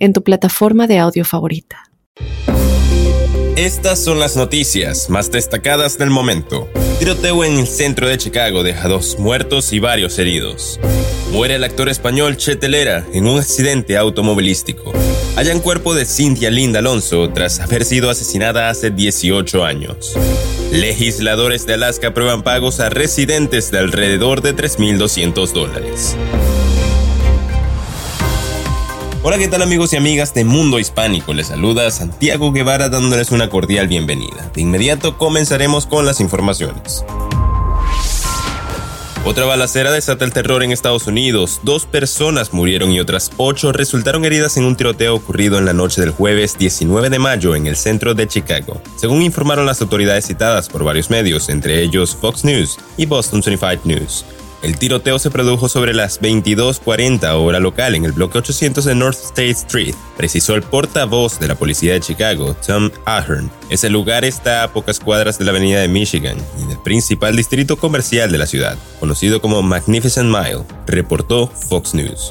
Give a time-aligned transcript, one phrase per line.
[0.00, 1.84] en tu plataforma de audio favorita.
[3.56, 6.68] Estas son las noticias más destacadas del momento.
[6.98, 10.80] Tiroteo en el centro de Chicago deja dos muertos y varios heridos.
[11.30, 14.92] Muere el actor español Chetelera en un accidente automovilístico.
[15.36, 20.16] Hallan cuerpo de Cynthia Linda Alonso tras haber sido asesinada hace 18 años.
[20.72, 26.16] Legisladores de Alaska aprueban pagos a residentes de alrededor de 3.200 dólares.
[29.22, 31.34] Hola, ¿qué tal amigos y amigas de Mundo Hispánico?
[31.34, 34.50] Les saluda Santiago Guevara dándoles una cordial bienvenida.
[34.54, 37.04] De inmediato comenzaremos con las informaciones.
[39.26, 41.60] Otra balacera desata el terror en Estados Unidos.
[41.62, 46.00] Dos personas murieron y otras ocho resultaron heridas en un tiroteo ocurrido en la noche
[46.00, 50.70] del jueves 19 de mayo en el centro de Chicago, según informaron las autoridades citadas
[50.70, 54.24] por varios medios, entre ellos Fox News y Boston 25 News.
[54.62, 59.18] El tiroteo se produjo sobre las 22:40 hora local en el bloque 800 de North
[59.18, 63.50] State Street, precisó el portavoz de la policía de Chicago, Tom Ahern.
[63.70, 67.76] Ese lugar está a pocas cuadras de la avenida de Michigan y del principal distrito
[67.76, 72.30] comercial de la ciudad, conocido como Magnificent Mile, reportó Fox News.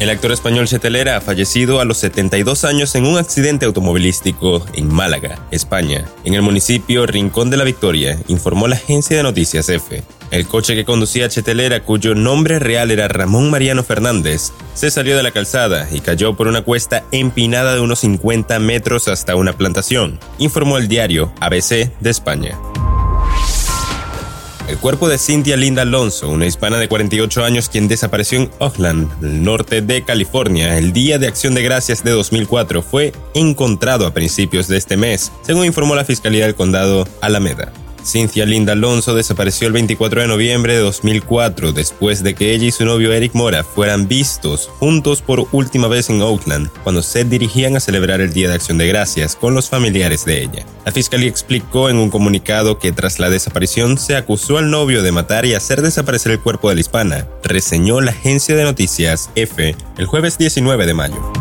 [0.00, 4.92] El actor español Chetelera ha fallecido a los 72 años en un accidente automovilístico en
[4.92, 6.04] Málaga, España.
[6.24, 10.02] En el municipio Rincón de la Victoria, informó la agencia de noticias EFE.
[10.32, 15.22] El coche que conducía Chetelera, cuyo nombre real era Ramón Mariano Fernández, se salió de
[15.22, 20.18] la calzada y cayó por una cuesta empinada de unos 50 metros hasta una plantación,
[20.38, 22.58] informó el diario ABC de España.
[24.66, 29.10] El cuerpo de Cynthia Linda Alonso, una hispana de 48 años quien desapareció en Oakland,
[29.20, 34.66] norte de California, el día de Acción de Gracias de 2004, fue encontrado a principios
[34.66, 37.72] de este mes, según informó la Fiscalía del Condado Alameda.
[38.04, 42.70] Cynthia Linda Alonso desapareció el 24 de noviembre de 2004 después de que ella y
[42.70, 47.76] su novio Eric Mora fueran vistos juntos por última vez en Oakland cuando se dirigían
[47.76, 50.66] a celebrar el Día de Acción de Gracias con los familiares de ella.
[50.84, 55.12] La fiscalía explicó en un comunicado que tras la desaparición se acusó al novio de
[55.12, 59.76] matar y hacer desaparecer el cuerpo de la hispana, reseñó la agencia de noticias EFE
[59.98, 61.33] el jueves 19 de mayo.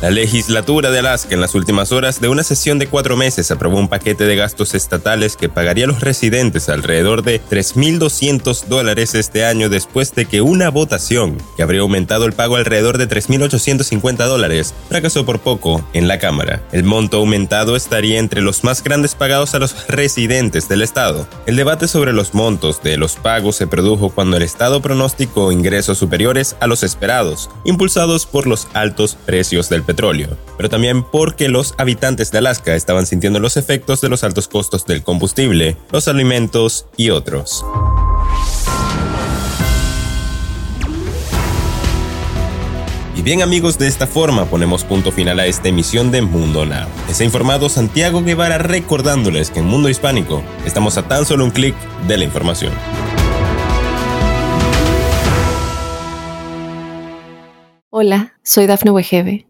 [0.00, 3.78] La legislatura de Alaska en las últimas horas de una sesión de cuatro meses aprobó
[3.78, 9.44] un paquete de gastos estatales que pagaría a los residentes alrededor de 3.200 dólares este
[9.44, 14.72] año después de que una votación que habría aumentado el pago alrededor de 3.850 dólares
[14.88, 16.62] fracasó por poco en la Cámara.
[16.72, 21.28] El monto aumentado estaría entre los más grandes pagados a los residentes del Estado.
[21.44, 25.98] El debate sobre los montos de los pagos se produjo cuando el Estado pronosticó ingresos
[25.98, 31.74] superiores a los esperados, impulsados por los altos precios del petróleo, pero también porque los
[31.76, 36.86] habitantes de Alaska estaban sintiendo los efectos de los altos costos del combustible, los alimentos
[36.96, 37.64] y otros.
[43.16, 46.86] Y bien amigos, de esta forma ponemos punto final a esta emisión de Mundo Now.
[47.08, 51.50] Les ha informado Santiago Guevara recordándoles que en Mundo Hispánico estamos a tan solo un
[51.50, 51.74] clic
[52.06, 52.72] de la información.
[57.90, 59.49] Hola, soy Dafne Wegebe